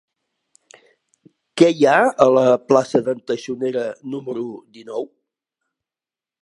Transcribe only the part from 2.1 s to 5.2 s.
a la plaça d'en Taxonera número dinou?